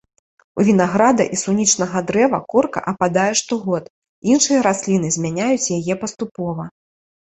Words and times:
У 0.61 0.63
вінаграда 0.69 1.27
і 1.37 1.39
сунічнага 1.41 2.01
дрэва 2.09 2.39
корка 2.55 2.85
ападае 2.95 3.29
штогод, 3.45 3.83
іншыя 4.33 4.67
расліны 4.73 5.17
змяняюць 5.21 5.73
яе 5.81 5.93
паступова. 6.05 6.63